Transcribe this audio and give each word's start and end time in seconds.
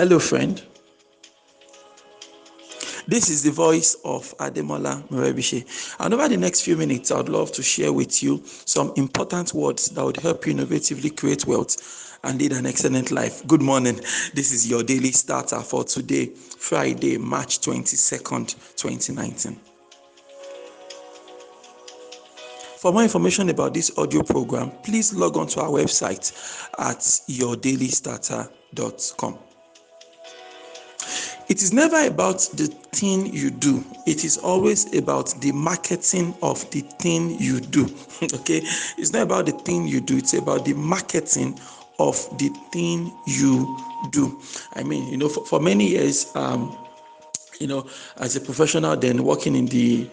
Hello, 0.00 0.18
friend. 0.18 0.62
This 3.06 3.28
is 3.28 3.42
the 3.42 3.50
voice 3.50 3.98
of 4.02 4.34
Ademola 4.38 5.06
Morebise. 5.10 5.94
And 6.00 6.14
over 6.14 6.26
the 6.26 6.38
next 6.38 6.62
few 6.62 6.78
minutes, 6.78 7.10
I'd 7.10 7.28
love 7.28 7.52
to 7.52 7.62
share 7.62 7.92
with 7.92 8.22
you 8.22 8.42
some 8.46 8.94
important 8.96 9.52
words 9.52 9.90
that 9.90 10.02
would 10.02 10.16
help 10.16 10.46
you 10.46 10.54
innovatively 10.54 11.14
create 11.14 11.46
wealth 11.46 12.18
and 12.24 12.40
lead 12.40 12.52
an 12.52 12.64
excellent 12.64 13.10
life. 13.10 13.46
Good 13.46 13.60
morning. 13.60 13.96
This 14.32 14.52
is 14.52 14.70
your 14.70 14.82
daily 14.82 15.12
starter 15.12 15.60
for 15.60 15.84
today, 15.84 16.28
Friday, 16.28 17.18
March 17.18 17.60
22nd, 17.60 18.54
2019. 18.76 19.60
For 22.78 22.90
more 22.90 23.02
information 23.02 23.50
about 23.50 23.74
this 23.74 23.90
audio 23.98 24.22
program, 24.22 24.70
please 24.82 25.12
log 25.12 25.36
on 25.36 25.46
to 25.48 25.60
our 25.60 25.68
website 25.68 26.32
at 26.78 27.00
yourdailystarter.com. 27.28 29.49
It 31.50 31.64
is 31.64 31.72
never 31.72 32.06
about 32.06 32.48
the 32.54 32.68
thing 32.92 33.34
you 33.34 33.50
do, 33.50 33.84
it 34.06 34.24
is 34.24 34.38
always 34.38 34.94
about 34.94 35.34
the 35.40 35.50
marketing 35.50 36.32
of 36.42 36.70
the 36.70 36.82
thing 37.00 37.36
you 37.40 37.58
do. 37.58 37.86
okay, 38.22 38.62
it's 38.96 39.12
not 39.12 39.22
about 39.22 39.46
the 39.46 39.52
thing 39.52 39.88
you 39.88 40.00
do, 40.00 40.18
it's 40.18 40.32
about 40.32 40.64
the 40.64 40.74
marketing 40.74 41.58
of 41.98 42.14
the 42.38 42.50
thing 42.70 43.12
you 43.26 43.76
do. 44.12 44.40
I 44.74 44.84
mean, 44.84 45.08
you 45.08 45.16
know, 45.16 45.28
for, 45.28 45.44
for 45.44 45.58
many 45.58 45.88
years, 45.88 46.30
um, 46.36 46.78
you 47.58 47.66
know, 47.66 47.84
as 48.18 48.36
a 48.36 48.40
professional, 48.40 48.96
then 48.96 49.24
working 49.24 49.56
in 49.56 49.66
the 49.66 50.08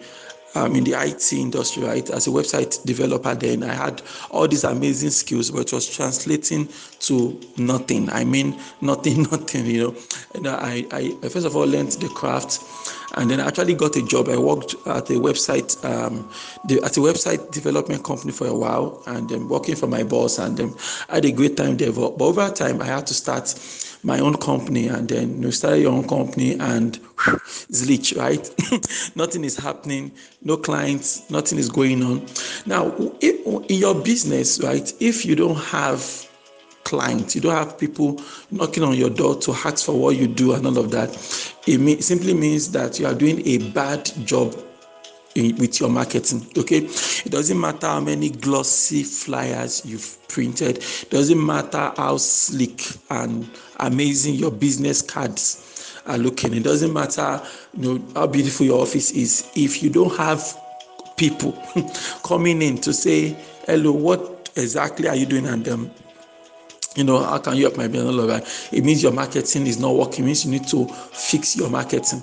um, 0.54 0.74
in 0.74 0.84
the 0.84 0.94
IT 0.94 1.32
industry, 1.32 1.82
right? 1.82 2.08
As 2.10 2.26
a 2.26 2.30
website 2.30 2.84
developer, 2.84 3.34
then 3.34 3.62
I 3.62 3.74
had 3.74 4.02
all 4.30 4.48
these 4.48 4.64
amazing 4.64 5.10
skills, 5.10 5.50
but 5.50 5.60
it 5.60 5.72
was 5.72 5.88
translating 5.88 6.68
to 7.00 7.40
nothing. 7.56 8.10
I 8.10 8.24
mean, 8.24 8.58
nothing, 8.80 9.22
nothing. 9.30 9.66
You 9.66 9.82
know, 9.82 9.94
and 10.34 10.48
I, 10.48 10.84
I 10.90 11.28
first 11.28 11.46
of 11.46 11.56
all 11.56 11.66
learned 11.66 11.92
the 11.92 12.08
craft, 12.08 12.60
and 13.16 13.30
then 13.30 13.40
I 13.40 13.46
actually 13.46 13.74
got 13.74 13.96
a 13.96 14.02
job. 14.02 14.28
I 14.28 14.36
worked 14.36 14.74
at 14.86 15.10
a 15.10 15.14
website, 15.14 15.82
um, 15.84 16.28
the, 16.66 16.82
at 16.82 16.96
a 16.96 17.00
website 17.00 17.50
development 17.50 18.04
company 18.04 18.32
for 18.32 18.46
a 18.46 18.54
while, 18.54 19.02
and 19.06 19.30
um, 19.32 19.48
working 19.48 19.76
for 19.76 19.86
my 19.86 20.02
boss, 20.02 20.38
and 20.38 20.60
um, 20.60 20.76
I 21.08 21.16
had 21.16 21.24
a 21.24 21.32
great 21.32 21.56
time 21.56 21.76
there. 21.76 21.92
But 21.92 22.20
over 22.20 22.50
time, 22.50 22.82
I 22.82 22.86
had 22.86 23.06
to 23.06 23.14
start 23.14 23.54
my 24.02 24.20
own 24.20 24.36
company 24.36 24.86
and 24.88 25.08
then 25.08 25.42
you 25.42 25.50
start 25.50 25.78
your 25.78 25.92
own 25.92 26.06
company 26.06 26.52
and 26.52 27.00
zlich 27.72 28.16
right 28.16 28.48
nothing 29.16 29.42
is 29.44 29.56
happening 29.56 30.12
no 30.42 30.56
clients 30.56 31.28
nothing 31.30 31.58
is 31.58 31.68
going 31.68 32.02
on 32.02 32.24
now 32.64 32.94
if, 33.20 33.44
in 33.68 33.78
your 33.78 33.94
business 33.94 34.60
right 34.62 34.92
if 35.00 35.24
you 35.24 35.34
don't 35.34 35.56
have 35.56 36.27
clients 36.88 37.34
you 37.34 37.40
don't 37.42 37.54
have 37.54 37.78
people 37.78 38.18
knocking 38.50 38.82
on 38.82 38.96
your 38.96 39.10
door 39.10 39.36
to 39.36 39.52
ask 39.52 39.84
for 39.84 39.92
what 39.92 40.16
you 40.16 40.26
do 40.26 40.54
and 40.54 40.66
all 40.66 40.78
of 40.78 40.90
that. 40.90 41.10
It 41.66 41.78
mean, 41.78 42.00
simply 42.00 42.32
means 42.32 42.70
that 42.72 42.98
you 42.98 43.06
are 43.06 43.14
doing 43.14 43.46
a 43.46 43.58
bad 43.72 44.10
job 44.24 44.54
with 45.36 45.78
your 45.80 45.90
marketing 45.90 46.46
okay? 46.56 46.78
It 46.78 47.30
doesn't 47.30 47.60
matter 47.60 47.86
how 47.86 48.00
many 48.00 48.30
glossy 48.30 49.02
flyers 49.02 49.84
you've 49.84 50.16
printed. 50.28 50.78
It 50.78 51.10
doesn't 51.10 51.44
matter 51.44 51.92
how 51.96 52.16
slick 52.16 52.82
and 53.10 53.48
amazing 53.80 54.34
your 54.36 54.50
business 54.50 55.02
cards 55.02 55.94
are 56.06 56.16
looking. 56.18 56.54
It 56.54 56.62
doesn't 56.62 56.92
matter 56.92 57.42
you 57.76 57.98
know 57.98 58.04
how 58.14 58.26
beautiful 58.26 58.64
your 58.64 58.80
office 58.80 59.10
is. 59.10 59.50
If 59.54 59.82
you 59.82 59.90
don't 59.90 60.16
have 60.16 60.42
people 61.18 61.52
coming 62.24 62.62
in 62.62 62.78
to 62.78 62.94
say 62.94 63.36
hello 63.66 63.92
what 63.92 64.50
exactly 64.56 65.06
are 65.08 65.16
you 65.16 65.26
doing? 65.26 65.46
and 65.46 65.68
um, 65.68 65.90
you 66.98 67.04
know, 67.04 67.22
how 67.22 67.38
can 67.38 67.56
you 67.56 67.62
help 67.62 67.76
my 67.76 67.86
business? 67.86 68.72
It 68.72 68.84
means 68.84 69.04
your 69.04 69.12
marketing 69.12 69.68
is 69.68 69.78
not 69.78 69.94
working. 69.94 70.24
It 70.24 70.26
means 70.26 70.44
you 70.44 70.50
need 70.50 70.66
to 70.66 70.86
fix 70.86 71.56
your 71.56 71.70
marketing. 71.70 72.22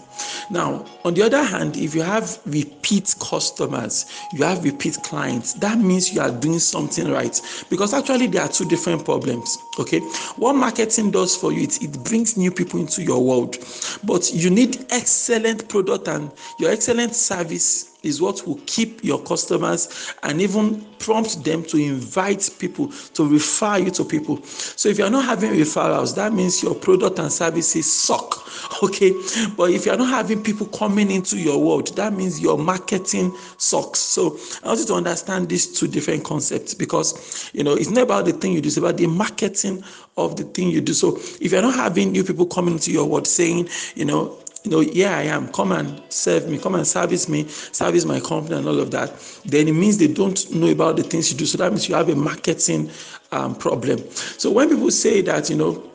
Now, 0.51 0.85
on 1.05 1.13
the 1.13 1.21
other 1.21 1.43
hand, 1.43 1.77
if 1.77 1.95
you 1.95 2.01
have 2.01 2.39
repeat 2.45 3.15
customers, 3.21 4.05
you 4.33 4.43
have 4.43 4.65
repeat 4.65 4.97
clients, 5.01 5.53
that 5.53 5.77
means 5.77 6.13
you 6.13 6.19
are 6.19 6.31
doing 6.31 6.59
something 6.59 7.09
right. 7.09 7.39
Because 7.69 7.93
actually, 7.93 8.27
there 8.27 8.41
are 8.41 8.49
two 8.49 8.65
different 8.65 9.05
problems. 9.05 9.57
Okay, 9.79 9.99
what 10.35 10.53
marketing 10.53 11.11
does 11.11 11.37
for 11.37 11.53
you, 11.53 11.63
it, 11.63 11.81
it 11.81 12.03
brings 12.03 12.35
new 12.35 12.51
people 12.51 12.79
into 12.79 13.01
your 13.01 13.23
world, 13.23 13.57
but 14.03 14.33
you 14.33 14.49
need 14.49 14.85
excellent 14.89 15.69
product 15.69 16.09
and 16.09 16.29
your 16.59 16.69
excellent 16.69 17.15
service 17.15 17.94
is 18.05 18.21
what 18.21 18.45
will 18.45 18.59
keep 18.65 19.03
your 19.03 19.21
customers 19.23 20.13
and 20.23 20.41
even 20.41 20.81
prompt 20.99 21.43
them 21.43 21.63
to 21.63 21.77
invite 21.77 22.49
people 22.59 22.89
to 23.13 23.27
refer 23.27 23.77
you 23.77 23.91
to 23.91 24.03
people. 24.03 24.41
So 24.43 24.89
if 24.89 24.97
you're 24.97 25.09
not 25.09 25.25
having 25.25 25.51
referrals, 25.51 26.15
that 26.15 26.33
means 26.33 26.63
your 26.63 26.75
product 26.75 27.19
and 27.19 27.31
services 27.31 27.91
suck. 27.91 28.43
Okay. 28.83 29.11
But 29.55 29.71
if 29.71 29.85
you're 29.85 29.97
not 29.97 30.09
having 30.09 30.43
people 30.43 30.67
coming 30.67 31.09
into 31.09 31.37
your 31.37 31.61
world, 31.63 31.95
that 31.95 32.13
means 32.13 32.41
your 32.41 32.57
marketing 32.57 33.35
sucks. 33.57 33.99
So 33.99 34.37
I 34.63 34.67
want 34.67 34.79
you 34.79 34.85
to 34.87 34.93
understand 34.95 35.49
these 35.49 35.79
two 35.79 35.87
different 35.87 36.23
concepts 36.23 36.73
because 36.73 37.49
you 37.53 37.63
know 37.63 37.73
it's 37.73 37.89
not 37.89 38.03
about 38.03 38.25
the 38.25 38.33
thing 38.33 38.53
you 38.53 38.61
do, 38.61 38.67
it's 38.67 38.77
about 38.77 38.97
the 38.97 39.07
marketing 39.07 39.83
of 40.17 40.35
the 40.35 40.43
thing 40.43 40.69
you 40.69 40.81
do. 40.81 40.93
So 40.93 41.17
if 41.39 41.51
you're 41.51 41.61
not 41.61 41.75
having 41.75 42.11
new 42.11 42.23
people 42.23 42.45
coming 42.45 42.75
into 42.75 42.91
your 42.91 43.05
world 43.05 43.27
saying, 43.27 43.69
you 43.95 44.05
know, 44.05 44.37
you 44.65 44.71
know, 44.71 44.81
yeah, 44.81 45.17
I 45.17 45.23
am. 45.23 45.47
Come 45.49 45.71
and 45.71 46.01
serve 46.09 46.49
me. 46.49 46.57
Come 46.57 46.75
and 46.75 46.87
service 46.87 47.29
me, 47.29 47.47
service 47.47 48.03
my 48.03 48.19
company, 48.19 48.57
and 48.57 48.67
all 48.67 48.79
of 48.79 48.91
that. 48.91 49.13
Then 49.45 49.67
it 49.67 49.73
means 49.73 49.97
they 49.97 50.07
don't 50.07 50.51
know 50.51 50.69
about 50.69 50.97
the 50.97 51.03
things 51.03 51.31
you 51.31 51.37
do. 51.37 51.45
So 51.45 51.59
that 51.59 51.71
means 51.71 51.87
you 51.87 51.95
have 51.95 52.09
a 52.09 52.15
marketing 52.15 52.89
um, 53.31 53.55
problem. 53.55 53.99
So 54.11 54.51
when 54.51 54.69
people 54.69 54.91
say 54.91 55.21
that, 55.21 55.49
you 55.49 55.55
know, 55.55 55.91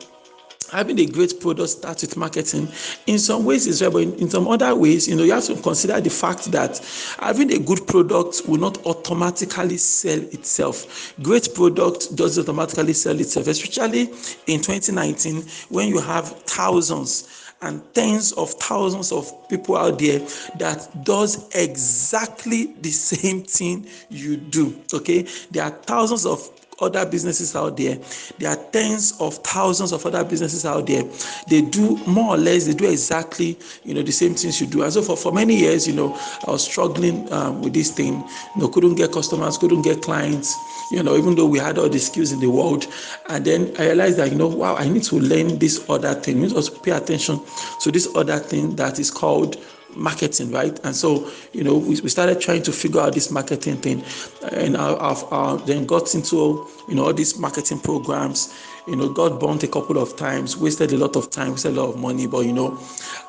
having 0.71 0.97
a 0.99 1.05
great 1.05 1.37
product 1.41 1.69
starts 1.69 2.01
with 2.01 2.15
marketing 2.15 2.65
in 3.05 3.19
some 3.19 3.43
ways 3.43 3.67
is 3.67 3.81
right 3.81 3.91
but 3.91 4.01
in, 4.03 4.13
in, 4.15 4.29
some 4.29 4.47
other 4.47 4.73
ways 4.73 5.05
you 5.05 5.15
know 5.17 5.23
you 5.23 5.33
have 5.33 5.43
to 5.43 5.53
consider 5.57 5.99
the 5.99 6.09
fact 6.09 6.49
that 6.49 6.79
having 7.19 7.51
a 7.51 7.59
good 7.59 7.85
product 7.87 8.43
will 8.47 8.57
not 8.57 8.77
automatically 8.85 9.75
sell 9.75 10.17
itself 10.17 11.13
great 11.21 11.53
product 11.53 12.15
doesn't 12.15 12.43
automatically 12.43 12.93
sell 12.93 13.19
itself 13.19 13.47
especially 13.47 14.03
in 14.47 14.61
2019 14.61 15.43
when 15.67 15.89
you 15.89 15.99
have 15.99 16.29
thousands 16.43 17.40
and 17.61 17.81
tens 17.93 18.31
of 18.33 18.51
thousands 18.51 19.11
of 19.11 19.31
people 19.49 19.77
out 19.77 19.99
there 19.99 20.19
that 20.57 20.89
does 21.03 21.47
exactly 21.55 22.73
the 22.81 22.91
same 22.91 23.43
thing 23.43 23.87
you 24.09 24.37
do 24.37 24.75
okay? 24.93 25.27
There 25.51 25.63
are 25.63 25.71
thousands 25.71 26.25
of 26.25 26.49
other 26.81 27.05
businesses 27.05 27.55
out 27.55 27.77
there. 27.77 27.97
There 28.39 28.49
are 28.49 28.63
tens 28.71 29.13
of 29.19 29.35
thousands 29.37 29.91
of 29.91 30.05
other 30.05 30.23
businesses 30.23 30.65
out 30.65 30.87
there. 30.87 31.03
They 31.49 31.61
do 31.61 31.97
more 32.07 32.35
or 32.35 32.37
less, 32.37 32.65
they 32.65 32.73
do 32.73 32.89
exactly, 32.89 33.57
you 33.83 33.93
know, 33.93 34.01
the 34.01 34.11
same 34.11 34.35
things 34.35 34.59
you 34.59 34.67
do. 34.67 34.83
And 34.83 34.91
so 34.91 35.01
for, 35.01 35.15
for 35.15 35.31
many 35.31 35.55
years, 35.55 35.87
you 35.87 35.93
know, 35.93 36.17
I 36.47 36.51
was 36.51 36.63
struggling 36.63 37.31
um, 37.31 37.61
with 37.61 37.73
this 37.73 37.91
thing. 37.91 38.15
You 38.55 38.61
know, 38.61 38.67
couldn't 38.67 38.95
get 38.95 39.11
customers, 39.11 39.57
couldn't 39.57 39.83
get 39.83 40.01
clients, 40.01 40.55
you 40.91 41.03
know, 41.03 41.15
even 41.15 41.35
though 41.35 41.47
we 41.47 41.59
had 41.59 41.77
all 41.77 41.89
the 41.89 41.99
skills 41.99 42.31
in 42.31 42.39
the 42.39 42.49
world. 42.49 42.87
And 43.29 43.45
then 43.45 43.73
I 43.79 43.87
realized 43.87 44.17
that, 44.17 44.31
you 44.31 44.37
know, 44.37 44.47
wow, 44.47 44.75
I 44.75 44.87
need 44.87 45.03
to 45.03 45.19
learn 45.19 45.59
this 45.59 45.87
other 45.89 46.13
thing. 46.13 46.37
I 46.37 46.47
need 46.47 46.63
to 46.63 46.71
pay 46.83 46.91
attention 46.91 47.39
to 47.81 47.91
this 47.91 48.07
other 48.15 48.39
thing 48.39 48.75
that 48.75 48.99
is 48.99 49.11
called 49.11 49.57
marketing, 49.95 50.51
right? 50.51 50.79
And 50.83 50.95
so, 50.95 51.29
you 51.53 51.63
know, 51.63 51.77
we, 51.77 51.99
we 52.01 52.09
started 52.09 52.39
trying 52.41 52.63
to 52.63 52.71
figure 52.71 53.01
out 53.01 53.13
this 53.13 53.31
marketing 53.31 53.77
thing, 53.77 54.03
and 54.51 54.77
I've, 54.77 55.23
I've 55.31 55.65
then 55.65 55.85
got 55.85 56.13
into, 56.15 56.67
you 56.87 56.95
know, 56.95 57.05
all 57.05 57.13
these 57.13 57.37
marketing 57.37 57.79
programs. 57.79 58.53
You 58.87 58.95
know, 58.95 59.09
got 59.09 59.39
burnt 59.39 59.63
a 59.63 59.67
couple 59.67 59.97
of 59.97 60.15
times, 60.15 60.57
wasted 60.57 60.91
a 60.91 60.97
lot 60.97 61.15
of 61.15 61.29
time, 61.29 61.51
wasted 61.51 61.77
a 61.77 61.81
lot 61.81 61.93
of 61.93 61.99
money, 61.99 62.27
but 62.27 62.45
you 62.45 62.53
know, 62.53 62.79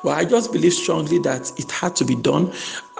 well, 0.03 0.15
I 0.15 0.25
just 0.25 0.51
believe 0.51 0.73
strongly 0.73 1.19
that 1.19 1.51
it 1.59 1.71
had 1.71 1.95
to 1.97 2.05
be 2.05 2.15
done. 2.15 2.51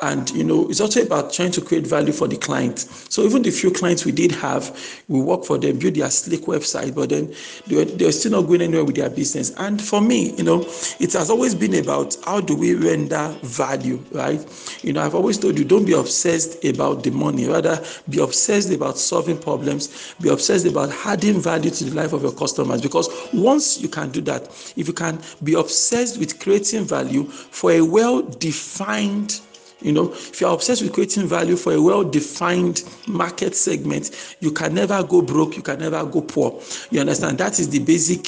And 0.01 0.29
you 0.31 0.43
know 0.43 0.67
it's 0.69 0.81
also 0.81 1.01
about 1.01 1.31
trying 1.31 1.51
to 1.51 1.61
create 1.61 1.87
value 1.87 2.11
for 2.11 2.27
the 2.27 2.35
client. 2.35 2.79
So 2.79 3.21
even 3.23 3.41
the 3.41 3.51
few 3.51 3.71
clients 3.71 4.03
we 4.03 4.11
did 4.11 4.31
have 4.33 4.75
we 5.07 5.21
work 5.21 5.45
for 5.45 5.57
them 5.57 5.79
build 5.79 5.95
their 5.95 6.09
slick 6.09 6.41
website 6.41 6.93
but 6.93 7.09
then 7.09 7.33
they're, 7.67 7.85
they're 7.85 8.11
still 8.11 8.31
not 8.31 8.41
going 8.47 8.61
anywhere 8.61 8.83
with 8.83 8.95
their 8.95 9.09
business. 9.09 9.51
And 9.57 9.81
for 9.81 10.01
me 10.01 10.35
you 10.35 10.43
know 10.43 10.61
it 10.99 11.13
has 11.13 11.29
always 11.29 11.55
been 11.55 11.75
about 11.75 12.17
how 12.25 12.41
do 12.41 12.55
we 12.55 12.73
render 12.73 13.33
value 13.43 14.03
right? 14.11 14.45
You 14.81 14.91
know 14.91 15.01
i've 15.01 15.15
always 15.15 15.37
told 15.37 15.57
you 15.57 15.63
don't 15.63 15.85
be 15.85 15.93
obsessed 15.93 16.65
about 16.65 17.03
the 17.03 17.11
money. 17.11 17.47
Rather 17.47 17.81
be 18.09 18.19
obsessed 18.19 18.71
about 18.73 18.97
solving 18.97 19.37
problems. 19.37 20.15
Be 20.19 20.29
obsessed 20.29 20.65
about 20.65 20.89
adding 21.05 21.39
value 21.39 21.69
to 21.69 21.83
the 21.85 21.95
life 21.95 22.11
of 22.11 22.23
your 22.23 22.33
customers 22.43 22.81
because 22.81 23.07
once 23.33 23.79
you 23.79 23.87
can 23.87 24.11
do 24.11 24.19
that 24.21 24.43
if 24.75 24.85
you 24.87 24.93
can 24.93 25.17
be 25.43 25.53
obsessed 25.53 26.17
with 26.17 26.39
creating 26.39 26.83
value 26.83 27.23
for 27.23 27.71
a 27.71 27.81
well 27.81 28.21
defined 28.21 29.39
you 29.83 29.91
know, 29.91 30.13
if 30.13 30.39
you're 30.39 30.53
obsessed 30.53 30.81
with 30.81 30.93
creating 30.93 31.27
value 31.27 31.57
for 31.57 31.73
a 31.73 31.81
well 31.81 32.05
defined 32.05 32.83
market 33.05 33.53
segment, 33.53 34.35
you 34.39 34.49
can 34.49 34.73
never 34.73 35.03
go 35.03 35.21
broke, 35.21 35.57
you 35.57 35.61
can 35.61 35.79
never 35.79 36.05
go 36.05 36.21
poor. 36.21 36.61
You 36.89 37.01
understand? 37.01 37.37
That 37.37 37.59
is 37.59 37.69
the 37.69 37.79
basic 37.79 38.27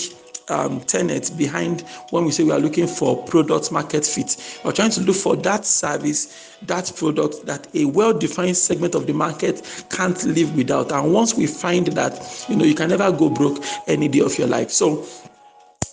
um, 0.49 0.81
tenet 0.81 1.31
behind 1.37 1.81
when 2.09 2.25
we 2.25 2.31
say 2.31 2.43
we 2.43 2.51
are 2.51 2.59
looking 2.59 2.87
for 2.87 3.23
product 3.23 3.71
market 3.71 4.05
fit. 4.05 4.61
We're 4.63 4.71
trying 4.71 4.91
to 4.91 5.01
look 5.01 5.15
for 5.15 5.35
that 5.37 5.65
service, 5.65 6.57
that 6.63 6.91
product 6.95 7.45
that 7.45 7.67
a 7.75 7.85
well 7.85 8.13
defined 8.13 8.57
segment 8.57 8.95
of 8.95 9.07
the 9.07 9.13
market 9.13 9.85
can't 9.89 10.23
live 10.25 10.55
without. 10.55 10.91
And 10.91 11.13
once 11.13 11.35
we 11.35 11.47
find 11.47 11.87
that, 11.87 12.45
you 12.49 12.55
know, 12.55 12.65
you 12.65 12.75
can 12.75 12.89
never 12.89 13.11
go 13.11 13.29
broke 13.29 13.63
any 13.87 14.07
day 14.07 14.19
of 14.19 14.37
your 14.37 14.47
life. 14.47 14.71
So, 14.71 15.05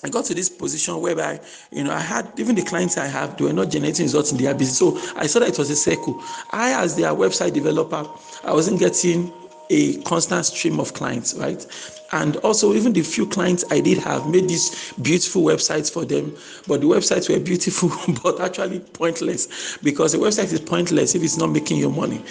I 0.04 0.08
got 0.08 0.24
to 0.26 0.34
this 0.34 0.48
position 0.48 1.00
whereby, 1.00 1.40
you 1.70 1.84
know, 1.84 1.92
I 1.92 2.00
had 2.00 2.28
even 2.36 2.56
the 2.56 2.62
clients 2.62 2.98
I 2.98 3.06
have, 3.06 3.36
they 3.36 3.44
were 3.44 3.52
not 3.52 3.70
generating 3.70 4.04
results 4.04 4.32
in 4.32 4.38
their 4.38 4.52
business. 4.52 4.78
So 4.78 4.98
I 5.16 5.28
saw 5.28 5.38
that 5.38 5.50
it 5.50 5.58
was 5.58 5.70
a 5.70 5.76
circle. 5.76 6.20
I, 6.50 6.72
as 6.82 6.96
their 6.96 7.10
website 7.12 7.52
developer, 7.52 8.04
I 8.42 8.52
wasn't 8.52 8.80
getting 8.80 9.32
a 9.70 9.96
constant 10.02 10.46
stream 10.46 10.80
of 10.80 10.94
clients, 10.94 11.34
right? 11.34 11.66
And 12.12 12.36
also, 12.38 12.74
even 12.74 12.92
the 12.92 13.02
few 13.02 13.26
clients 13.26 13.64
I 13.70 13.80
did 13.80 13.98
have 13.98 14.28
made 14.28 14.48
these 14.48 14.92
beautiful 15.00 15.42
websites 15.42 15.90
for 15.90 16.04
them, 16.04 16.36
but 16.66 16.80
the 16.82 16.86
websites 16.86 17.28
were 17.30 17.40
beautiful, 17.40 17.90
but 18.22 18.40
actually 18.40 18.80
pointless 18.80 19.78
because 19.82 20.12
the 20.12 20.18
website 20.18 20.52
is 20.52 20.60
pointless 20.60 21.14
if 21.14 21.22
it's 21.22 21.38
not 21.38 21.48
making 21.48 21.78
you 21.78 21.90
money 21.90 22.22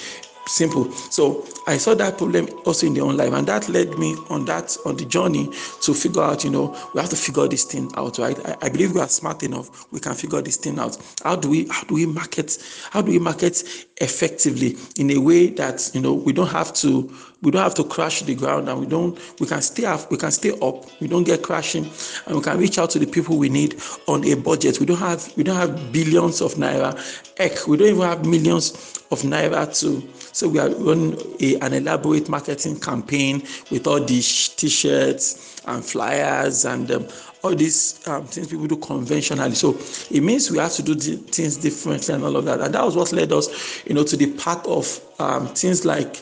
simple 0.47 0.91
so 0.91 1.45
i 1.71 1.77
saw 1.77 1.93
that 1.95 2.17
problem 2.17 2.47
also 2.65 2.85
in 2.85 2.93
the 2.93 3.01
online 3.01 3.33
and 3.33 3.47
that 3.47 3.67
led 3.69 3.97
me 3.97 4.15
on 4.29 4.45
that 4.45 4.75
on 4.85 4.95
the 4.97 5.05
journey 5.05 5.49
to 5.81 5.93
figure 5.93 6.21
out 6.21 6.43
you 6.43 6.49
know 6.49 6.75
we 6.93 6.99
have 7.01 7.09
to 7.09 7.15
figure 7.15 7.47
this 7.47 7.63
thing 7.63 7.89
out 7.95 8.17
right? 8.17 8.37
I, 8.45 8.57
I, 8.63 8.69
believe 8.69 8.93
we 8.93 9.01
are 9.01 9.07
smart 9.07 9.43
enough 9.43 9.91
we 9.91 9.99
can 9.99 10.13
figure 10.13 10.41
this 10.41 10.57
thing 10.57 10.79
out. 10.79 10.97
How 11.23 11.35
do 11.35 11.49
we 11.49 11.67
how 11.69 11.83
do 11.83 11.95
we 11.95 12.05
market 12.05 12.57
how 12.91 13.01
do 13.01 13.11
we 13.11 13.19
market 13.19 13.63
effectively 14.01 14.75
in 14.97 15.11
a 15.11 15.17
way 15.17 15.47
that 15.51 15.89
you 15.93 16.01
know 16.01 16.13
we 16.13 16.33
don't 16.33 16.49
have 16.49 16.73
to 16.73 17.13
we 17.41 17.51
don't 17.51 17.61
have 17.63 17.73
to 17.75 17.83
crash 17.83 18.21
the 18.21 18.35
ground 18.35 18.69
and 18.69 18.79
we 18.79 18.85
don't 18.85 19.17
we 19.39 19.47
can 19.47 19.61
stay 19.61 19.85
up 19.85 20.09
we 20.11 20.17
can 20.17 20.31
stay 20.31 20.51
up 20.61 20.85
we 20.99 21.07
don't 21.07 21.23
get 21.23 21.43
crashing 21.43 21.89
and 22.25 22.35
we 22.35 22.41
can 22.41 22.57
reach 22.57 22.77
out 22.77 22.89
to 22.89 22.99
the 22.99 23.05
people 23.05 23.37
we 23.37 23.49
need 23.49 23.79
on 24.07 24.23
a 24.25 24.35
budget. 24.35 24.79
We 24.79 24.85
don't 24.85 24.97
have 24.99 25.31
we 25.37 25.43
don't 25.43 25.55
have 25.55 25.91
billions 25.91 26.41
of 26.41 26.55
naira 26.55 26.91
heck 27.37 27.67
we 27.67 27.77
don't 27.77 27.87
even 27.89 28.01
have 28.01 28.25
millions 28.25 28.71
of 29.11 29.21
naira 29.21 29.67
to 29.79 30.07
so 30.33 30.47
we 30.47 30.59
are 30.59 30.69
running 30.69 31.17
a, 31.41 31.57
an 31.61 31.73
elaborate 31.73 32.27
marketing 32.27 32.79
campaign 32.79 33.43
with 33.69 33.87
all 33.87 34.03
these 34.03 34.49
t-shirts 34.49 35.61
and 35.65 35.85
flyers 35.85 36.65
and 36.65 36.91
um, 36.91 37.07
all 37.43 37.55
these 37.55 38.05
um, 38.07 38.25
things 38.25 38.47
people 38.47 38.67
do 38.67 38.77
conventionally. 38.77 39.55
So 39.55 39.77
it 40.09 40.21
means 40.21 40.51
we 40.51 40.57
have 40.57 40.73
to 40.73 40.83
do 40.83 40.95
things 40.95 41.57
differently 41.57 42.13
and 42.13 42.23
all 42.23 42.35
of 42.35 42.45
that. 42.45 42.61
And 42.61 42.73
that 42.73 42.83
was 42.83 42.95
what 42.95 43.11
led 43.11 43.31
us, 43.31 43.85
you 43.85 43.93
know, 43.93 44.03
to 44.03 44.17
the 44.17 44.31
part 44.33 44.65
of 44.67 44.99
um, 45.19 45.47
things 45.47 45.85
like 45.85 46.21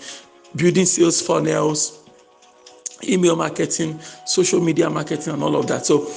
building 0.56 0.86
sales 0.86 1.22
funnels, 1.22 2.10
email 3.08 3.36
marketing, 3.36 4.00
social 4.26 4.60
media 4.62 4.90
marketing, 4.90 5.34
and 5.34 5.44
all 5.44 5.56
of 5.56 5.68
that. 5.68 5.86
So 5.86 6.12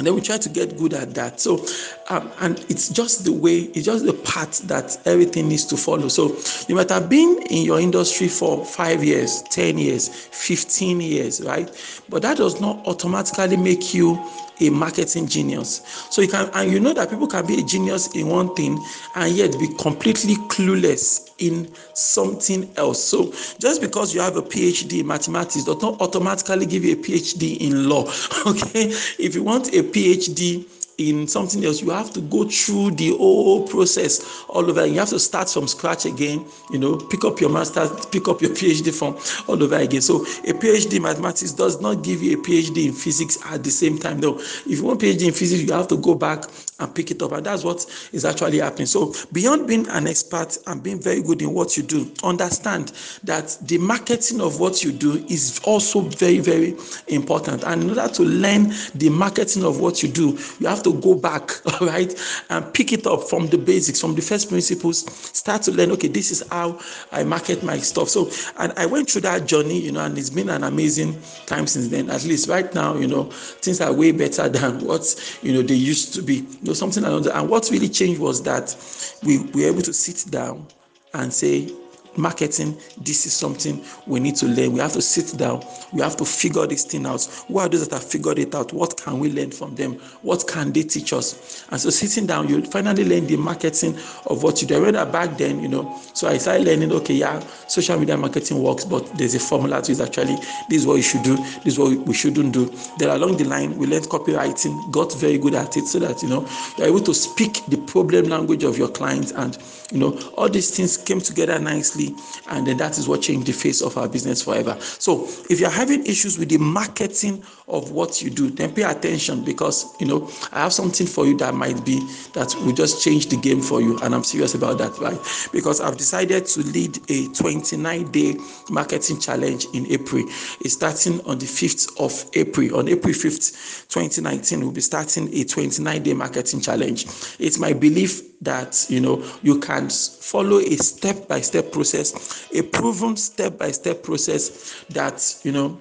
and 0.00 0.06
then 0.06 0.14
we 0.14 0.22
try 0.22 0.38
to 0.38 0.48
get 0.48 0.78
good 0.78 0.94
at 0.94 1.12
that. 1.12 1.40
So 1.40 1.62
um, 2.08 2.32
and 2.40 2.58
it's 2.70 2.88
just 2.88 3.26
the 3.26 3.32
way 3.32 3.58
it's 3.74 3.84
just 3.84 4.06
the 4.06 4.14
path 4.14 4.60
that 4.60 4.96
everything 5.04 5.46
needs 5.46 5.66
to 5.66 5.76
follow. 5.76 6.08
So 6.08 6.38
you 6.68 6.74
might 6.74 6.88
have 6.88 7.10
been 7.10 7.42
in 7.50 7.64
your 7.64 7.78
industry 7.78 8.26
for 8.26 8.64
five 8.64 9.04
years 9.04 9.42
10 9.50 9.76
years 9.76 10.08
15 10.08 11.02
years 11.02 11.42
right? 11.42 11.70
But 12.08 12.22
that 12.22 12.38
does 12.38 12.62
not 12.62 12.78
automatically 12.86 13.58
make 13.58 13.92
you 13.92 14.18
a 14.60 14.70
marketing 14.70 15.26
genius. 15.26 15.82
So 16.10 16.22
you 16.22 16.28
can, 16.28 16.50
and 16.54 16.70
you 16.70 16.80
know 16.80 16.92
that 16.92 17.10
people 17.10 17.26
can 17.26 17.46
be 17.46 17.60
a 17.60 17.62
genius 17.62 18.14
in 18.14 18.28
one 18.28 18.54
thing 18.54 18.78
and 19.14 19.32
yet 19.34 19.58
be 19.58 19.68
completely 19.78 20.34
clueless 20.48 21.30
in 21.38 21.72
something 21.94 22.70
else. 22.76 23.02
So 23.02 23.32
just 23.58 23.80
because 23.80 24.14
you 24.14 24.20
have 24.20 24.36
a 24.36 24.42
PhD 24.42 25.00
in 25.00 25.06
mathematics 25.06 25.64
does 25.64 25.80
not 25.80 26.00
automatically 26.00 26.66
give 26.66 26.84
you 26.84 26.94
a 26.94 26.96
PhD 26.96 27.58
in 27.58 27.88
law. 27.88 28.10
Okay, 28.46 28.86
if 29.18 29.34
you 29.34 29.42
want 29.42 29.68
a 29.68 29.82
PhD 29.82 30.66
in 31.00 31.26
something 31.26 31.64
else, 31.64 31.80
you 31.80 31.90
have 31.90 32.12
to 32.12 32.20
go 32.20 32.44
through 32.44 32.92
the 32.92 33.16
whole 33.16 33.66
process 33.66 34.44
all 34.48 34.68
over. 34.68 34.84
You 34.84 34.98
have 34.98 35.08
to 35.08 35.18
start 35.18 35.48
from 35.48 35.66
scratch 35.66 36.04
again, 36.04 36.44
you 36.70 36.78
know, 36.78 36.96
pick 36.96 37.24
up 37.24 37.40
your 37.40 37.50
master, 37.50 37.88
pick 38.12 38.28
up 38.28 38.42
your 38.42 38.50
PhD 38.50 38.92
from 38.92 39.18
all 39.48 39.62
over 39.62 39.76
again. 39.76 40.02
So 40.02 40.22
a 40.44 40.52
PhD 40.52 40.96
in 40.96 41.02
mathematics 41.02 41.52
does 41.52 41.80
not 41.80 42.02
give 42.04 42.22
you 42.22 42.38
a 42.38 42.42
PhD 42.42 42.86
in 42.86 42.92
physics 42.92 43.38
at 43.46 43.64
the 43.64 43.70
same 43.70 43.98
time. 43.98 44.20
No, 44.20 44.38
if 44.38 44.66
you 44.66 44.84
want 44.84 45.00
PhD 45.00 45.26
in 45.26 45.32
physics, 45.32 45.62
you 45.62 45.72
have 45.72 45.88
to 45.88 45.96
go 45.96 46.14
back 46.14 46.44
and 46.80 46.94
pick 46.94 47.10
it 47.10 47.22
up. 47.22 47.32
And 47.32 47.44
that's 47.44 47.64
what 47.64 47.84
is 48.12 48.24
actually 48.24 48.58
happening. 48.58 48.86
So 48.86 49.14
beyond 49.32 49.68
being 49.68 49.88
an 49.88 50.06
expert 50.06 50.58
and 50.66 50.82
being 50.82 51.00
very 51.00 51.22
good 51.22 51.42
in 51.42 51.52
what 51.52 51.76
you 51.76 51.82
do, 51.82 52.10
understand 52.22 52.92
that 53.24 53.56
the 53.62 53.78
marketing 53.78 54.40
of 54.40 54.60
what 54.60 54.82
you 54.82 54.92
do 54.92 55.24
is 55.28 55.60
also 55.64 56.00
very, 56.00 56.38
very 56.38 56.76
important. 57.08 57.64
And 57.64 57.84
in 57.84 57.90
order 57.90 58.08
to 58.08 58.22
learn 58.22 58.72
the 58.94 59.10
marketing 59.10 59.64
of 59.64 59.80
what 59.80 60.02
you 60.02 60.08
do, 60.08 60.38
you 60.58 60.66
have 60.66 60.82
to 60.84 60.94
go 61.00 61.14
back, 61.14 61.50
all 61.80 61.86
right, 61.86 62.14
and 62.48 62.72
pick 62.74 62.92
it 62.92 63.06
up 63.06 63.24
from 63.24 63.48
the 63.48 63.58
basics, 63.58 64.00
from 64.00 64.14
the 64.14 64.22
first 64.22 64.48
principles, 64.48 65.04
start 65.36 65.62
to 65.62 65.72
learn, 65.72 65.90
okay, 65.92 66.08
this 66.08 66.30
is 66.30 66.42
how 66.50 66.78
I 67.12 67.24
market 67.24 67.62
my 67.62 67.78
stuff. 67.78 68.08
So, 68.08 68.30
and 68.58 68.72
I 68.76 68.86
went 68.86 69.10
through 69.10 69.22
that 69.22 69.46
journey, 69.46 69.80
you 69.80 69.92
know, 69.92 70.04
and 70.04 70.16
it's 70.16 70.30
been 70.30 70.48
an 70.48 70.64
amazing 70.64 71.20
time 71.46 71.66
since 71.66 71.88
then. 71.88 72.10
At 72.10 72.24
least 72.24 72.48
right 72.48 72.72
now, 72.74 72.96
you 72.96 73.06
know, 73.06 73.24
things 73.24 73.80
are 73.80 73.92
way 73.92 74.12
better 74.12 74.48
than 74.48 74.84
what, 74.84 75.38
you 75.42 75.52
know, 75.52 75.62
they 75.62 75.74
used 75.74 76.14
to 76.14 76.22
be. 76.22 76.46
Something 76.74 77.04
another. 77.04 77.32
And 77.32 77.48
what 77.48 77.68
really 77.70 77.88
changed 77.88 78.20
was 78.20 78.42
that 78.42 78.76
we 79.22 79.38
were 79.38 79.68
able 79.68 79.82
to 79.82 79.92
sit 79.92 80.30
down 80.30 80.66
and 81.14 81.32
say, 81.32 81.72
marketing 82.16 82.76
this 82.98 83.26
is 83.26 83.32
something 83.32 83.82
we 84.06 84.20
need 84.20 84.36
to 84.36 84.46
learn. 84.46 84.72
We 84.72 84.80
have 84.80 84.92
to 84.92 85.02
sit 85.02 85.36
down. 85.38 85.64
We 85.92 86.00
have 86.02 86.16
to 86.18 86.24
figure 86.24 86.66
this 86.66 86.84
thing 86.84 87.06
out. 87.06 87.24
Who 87.48 87.58
are 87.58 87.68
those 87.68 87.88
that 87.88 87.94
have 87.94 88.04
figured 88.04 88.38
it 88.38 88.54
out? 88.54 88.72
What 88.72 88.96
can 88.96 89.18
we 89.18 89.32
learn 89.32 89.50
from 89.50 89.74
them? 89.74 89.94
What 90.22 90.46
can 90.46 90.72
they 90.72 90.82
teach 90.82 91.12
us? 91.12 91.64
And 91.70 91.80
so 91.80 91.90
sitting 91.90 92.26
down 92.26 92.48
you 92.48 92.62
finally 92.62 93.04
learn 93.04 93.26
the 93.26 93.36
marketing 93.36 93.96
of 94.26 94.42
what 94.42 94.60
you 94.60 94.68
do. 94.68 94.76
I 94.76 94.90
read 94.90 95.12
back 95.12 95.38
then 95.38 95.60
you 95.62 95.68
know 95.68 96.00
so 96.14 96.28
i 96.28 96.38
started 96.38 96.66
learning 96.66 96.92
okay 96.92 97.14
yeah 97.14 97.40
social 97.68 97.98
media 97.98 98.16
marketing 98.16 98.62
works 98.62 98.84
but 98.84 99.06
there's 99.16 99.34
a 99.34 99.40
formula 99.40 99.82
to 99.82 99.92
it 99.92 100.00
actually. 100.00 100.36
This 100.68 100.82
is 100.82 100.86
what 100.86 100.96
you 100.96 101.02
should 101.02 101.22
do. 101.22 101.36
This 101.36 101.74
is 101.74 101.78
what 101.78 101.90
we 102.06 102.14
shouldn't 102.14 102.52
do. 102.52 102.72
Then 102.98 103.10
along 103.10 103.36
the 103.36 103.44
line 103.44 103.76
we 103.76 103.86
learned 103.86 104.06
copywriting 104.06 104.90
got 104.92 105.12
very 105.14 105.38
good 105.38 105.54
at 105.54 105.76
it 105.76 105.86
so 105.86 105.98
that 106.00 106.22
you 106.22 106.28
know 106.28 106.46
you're 106.76 106.88
able 106.88 107.00
to 107.00 107.14
speak 107.14 107.64
the 107.68 107.78
problem 107.78 108.26
language 108.26 108.64
of 108.64 108.78
your 108.78 108.88
clients. 108.88 109.32
And 109.32 109.56
you 109.90 109.98
know 109.98 110.18
all 110.36 110.48
these 110.48 110.74
things 110.76 110.96
came 110.96 111.20
together 111.20 111.58
nicely 111.58 112.09
and 112.48 112.66
then 112.66 112.76
that 112.78 112.98
is 112.98 113.08
what 113.08 113.22
changed 113.22 113.46
the 113.46 113.52
face 113.52 113.82
of 113.82 113.96
our 113.96 114.08
business 114.08 114.42
forever. 114.42 114.76
So 114.80 115.24
if 115.48 115.60
you're 115.60 115.70
having 115.70 116.04
issues 116.06 116.38
with 116.38 116.48
the 116.48 116.58
marketing 116.58 117.42
of 117.68 117.92
what 117.92 118.22
you 118.22 118.30
do, 118.30 118.50
then 118.50 118.72
pay 118.72 118.82
attention 118.82 119.44
because 119.44 119.94
you 120.00 120.06
know 120.06 120.30
I 120.52 120.60
have 120.60 120.72
something 120.72 121.06
for 121.06 121.26
you 121.26 121.36
that 121.38 121.54
might 121.54 121.84
be 121.84 121.98
that 122.32 122.54
will 122.64 122.72
just 122.72 123.02
change 123.02 123.26
the 123.26 123.36
game 123.36 123.60
for 123.60 123.80
you, 123.80 123.98
and 124.00 124.14
I'm 124.14 124.24
serious 124.24 124.54
about 124.54 124.78
that, 124.78 124.98
right? 124.98 125.18
Because 125.52 125.80
I've 125.80 125.96
decided 125.96 126.46
to 126.46 126.60
lead 126.60 126.98
a 127.10 127.28
29 127.28 128.10
day 128.10 128.36
marketing 128.70 129.20
challenge 129.20 129.66
in 129.74 129.86
April. 129.90 130.24
It's 130.60 130.74
starting 130.74 131.20
on 131.26 131.38
the 131.38 131.46
5th 131.46 132.00
of 132.00 132.30
April. 132.34 132.78
On 132.78 132.88
April 132.88 133.14
5th, 133.14 133.88
2019, 133.88 134.60
we'll 134.60 134.72
be 134.72 134.80
starting 134.80 135.32
a 135.34 135.44
29 135.44 136.02
day 136.02 136.14
marketing 136.14 136.60
challenge. 136.60 137.06
It's 137.38 137.58
my 137.58 137.72
belief 137.72 138.29
that 138.40 138.86
you 138.88 139.00
know 139.00 139.22
you 139.42 139.58
can 139.58 139.88
follow 139.90 140.58
a 140.58 140.76
step 140.76 141.28
by 141.28 141.40
step 141.40 141.72
process 141.72 142.48
a 142.54 142.62
proven 142.62 143.16
step 143.16 143.58
by 143.58 143.70
step 143.70 144.02
process 144.02 144.84
that 144.90 145.36
you 145.44 145.52
know 145.52 145.80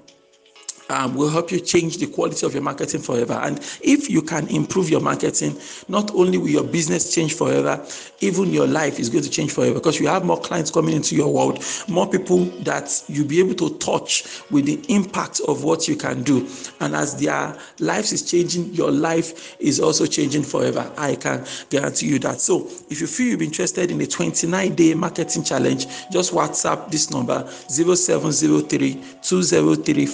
um, 0.89 1.15
will 1.15 1.29
help 1.29 1.51
you 1.51 1.59
change 1.59 1.97
the 1.97 2.07
quality 2.07 2.45
of 2.45 2.53
your 2.53 2.63
marketing 2.63 3.01
forever. 3.01 3.33
And 3.33 3.59
if 3.81 4.09
you 4.09 4.21
can 4.21 4.47
improve 4.47 4.89
your 4.89 5.01
marketing, 5.01 5.57
not 5.87 6.11
only 6.11 6.37
will 6.37 6.49
your 6.49 6.63
business 6.63 7.13
change 7.13 7.35
forever, 7.35 7.85
even 8.21 8.51
your 8.51 8.67
life 8.67 8.99
is 8.99 9.09
going 9.09 9.23
to 9.23 9.29
change 9.29 9.51
forever 9.51 9.75
because 9.75 9.99
you 9.99 10.07
have 10.07 10.25
more 10.25 10.39
clients 10.39 10.71
coming 10.71 10.95
into 10.95 11.15
your 11.15 11.31
world, 11.33 11.63
more 11.87 12.09
people 12.09 12.45
that 12.63 13.03
you'll 13.07 13.27
be 13.27 13.39
able 13.39 13.55
to 13.55 13.77
touch 13.77 14.43
with 14.51 14.65
the 14.65 14.83
impact 14.93 15.41
of 15.47 15.63
what 15.63 15.87
you 15.87 15.95
can 15.95 16.23
do. 16.23 16.47
And 16.79 16.95
as 16.95 17.19
their 17.19 17.57
lives 17.79 18.11
is 18.11 18.29
changing, 18.29 18.73
your 18.73 18.91
life 18.91 19.55
is 19.59 19.79
also 19.79 20.05
changing 20.05 20.43
forever. 20.43 20.91
I 20.97 21.15
can 21.15 21.45
guarantee 21.69 22.07
you 22.07 22.19
that. 22.19 22.41
So 22.41 22.67
if 22.89 22.99
you 22.99 23.07
feel 23.07 23.27
you've 23.27 23.39
been 23.39 23.49
interested 23.49 23.91
in 23.91 24.01
a 24.01 24.07
29 24.07 24.75
day 24.75 24.93
marketing 24.93 25.43
challenge, 25.43 25.87
just 26.11 26.33
WhatsApp 26.33 26.91
this 26.91 27.09
number 27.11 27.47
0703 27.69 29.03
203 29.21 30.05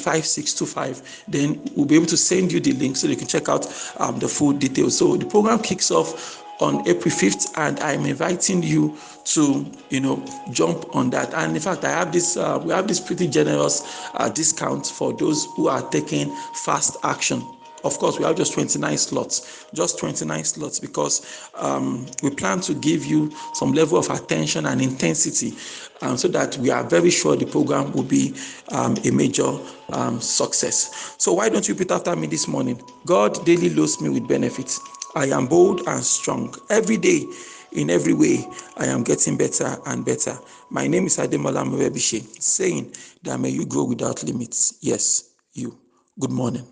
5 0.65 1.25
then 1.27 1.61
we'll 1.75 1.85
be 1.85 1.95
able 1.95 2.05
to 2.05 2.17
send 2.17 2.51
you 2.51 2.59
the 2.59 2.73
link 2.73 2.95
so 2.95 3.07
you 3.07 3.15
can 3.15 3.27
check 3.27 3.49
out 3.49 3.65
um, 3.97 4.19
the 4.19 4.27
full 4.27 4.53
details 4.53 4.97
so 4.97 5.15
the 5.15 5.25
program 5.25 5.59
kicks 5.59 5.91
off 5.91 6.43
on 6.59 6.87
April 6.87 7.13
5th, 7.13 7.51
and 7.57 7.79
I'm 7.81 8.05
inviting 8.05 8.63
you 8.63 8.97
to, 9.25 9.69
you 9.89 9.99
know, 9.99 10.23
jump 10.51 10.95
on 10.95 11.09
that. 11.09 11.33
And 11.33 11.55
in 11.55 11.61
fact, 11.61 11.83
I 11.83 11.91
have 11.91 12.11
this, 12.11 12.37
uh, 12.37 12.61
we 12.63 12.71
have 12.71 12.87
this 12.87 12.99
pretty 12.99 13.27
generous 13.27 13.83
uh, 14.13 14.29
discount 14.29 14.87
for 14.87 15.13
those 15.13 15.45
who 15.55 15.67
are 15.67 15.81
taking 15.89 16.35
fast 16.53 16.97
action. 17.03 17.43
Of 17.85 17.99
course, 17.99 18.17
we 18.17 18.25
have 18.25 18.35
just 18.35 18.53
29 18.53 18.97
slots, 18.97 19.67
just 19.71 19.99
29 19.99 20.43
slots 20.43 20.79
because 20.79 21.47
um, 21.53 22.07
we 22.23 22.31
plan 22.31 22.59
to 22.61 22.73
give 22.73 23.05
you 23.05 23.31
some 23.53 23.73
level 23.73 23.99
of 23.99 24.09
attention 24.09 24.65
and 24.65 24.81
intensity 24.81 25.53
um, 26.01 26.17
so 26.17 26.27
that 26.29 26.57
we 26.57 26.71
are 26.71 26.83
very 26.83 27.11
sure 27.11 27.35
the 27.35 27.45
program 27.45 27.91
will 27.93 28.03
be 28.03 28.33
um, 28.69 28.97
a 29.05 29.11
major 29.11 29.55
um, 29.93 30.19
success. 30.19 31.15
So, 31.19 31.33
why 31.33 31.47
don't 31.49 31.67
you 31.67 31.75
repeat 31.75 31.91
after 31.91 32.15
me 32.15 32.25
this 32.25 32.47
morning? 32.47 32.81
God 33.05 33.45
daily 33.45 33.69
loads 33.69 34.01
me 34.01 34.09
with 34.09 34.27
benefits. 34.27 34.79
I 35.15 35.27
am 35.27 35.45
bold 35.45 35.87
and 35.87 36.03
strong. 36.03 36.55
Every 36.71 36.97
day, 36.97 37.23
in 37.71 37.91
every 37.91 38.13
way, 38.13 38.47
I 38.77 38.87
am 38.87 39.03
getting 39.03 39.37
better 39.37 39.77
and 39.85 40.03
better. 40.03 40.35
My 40.71 40.87
name 40.87 41.05
is 41.05 41.17
Ademola 41.17 41.63
Morebise, 41.63 42.41
saying 42.41 42.95
that 43.23 43.39
may 43.39 43.49
you 43.49 43.67
grow 43.67 43.83
without 43.83 44.23
limits. 44.23 44.79
Yes, 44.81 45.35
you. 45.53 45.77
Good 46.19 46.31
morning. 46.31 46.65